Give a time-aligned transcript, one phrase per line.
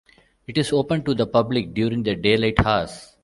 [0.47, 3.15] It is open to the public during daylight hours.